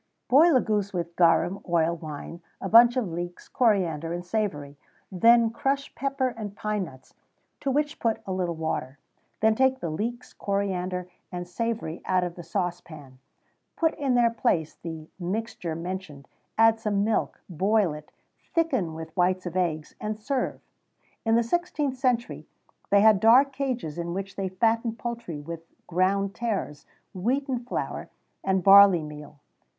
_Boil 0.27 0.55
a 0.55 0.61
goose 0.61 0.91
with 0.93 1.15
garum, 1.15 1.61
oil, 1.69 1.95
wine, 1.95 2.41
a 2.59 2.67
bunch 2.67 2.97
of 2.97 3.07
leeks, 3.07 3.47
coriander, 3.47 4.11
and 4.11 4.25
savory; 4.25 4.75
then 5.11 5.51
crush 5.51 5.93
pepper 5.93 6.29
and 6.29 6.55
pine 6.55 6.85
nuts, 6.85 7.13
to 7.59 7.69
which 7.69 7.99
put 7.99 8.19
a 8.25 8.31
little 8.33 8.55
water. 8.55 8.97
Then 9.41 9.53
take 9.53 9.79
the 9.79 9.91
leeks, 9.91 10.33
coriander, 10.33 11.07
and 11.31 11.47
savory 11.47 12.01
out 12.05 12.23
of 12.23 12.33
the 12.33 12.41
saucepan; 12.41 13.19
put 13.75 13.93
in 13.93 14.15
their 14.15 14.31
place 14.31 14.73
the 14.73 15.07
mixture 15.19 15.75
mentioned, 15.75 16.27
add 16.57 16.79
some 16.79 17.03
milk, 17.03 17.39
boil 17.47 17.93
it, 17.93 18.11
thicken 18.55 18.95
with 18.95 19.15
whites 19.15 19.45
of 19.45 19.55
eggs, 19.55 19.93
and 20.01 20.17
serve.[XVII 20.17 20.61
79] 21.25 21.31
In 21.31 21.35
the 21.35 21.43
sixteenth 21.47 21.95
century 21.97 22.47
they 22.89 23.01
had 23.01 23.19
dark 23.19 23.53
cages, 23.53 23.99
in 23.99 24.15
which 24.15 24.35
they 24.35 24.49
fattened 24.49 24.97
poultry 24.97 25.39
with 25.39 25.61
ground 25.85 26.33
tares, 26.33 26.87
wheaten 27.13 27.59
flour, 27.59 28.09
and 28.43 28.63
barley 28.63 29.03
meal. 29.03 29.39